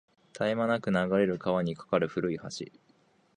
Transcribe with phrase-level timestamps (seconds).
[0.33, 2.45] 絶え間なく流れる川に架かる古い橋